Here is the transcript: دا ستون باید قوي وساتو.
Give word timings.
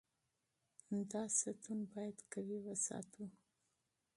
دا 1.11 1.23
ستون 1.39 1.79
باید 1.93 2.17
قوي 2.31 2.57
وساتو. 2.65 3.25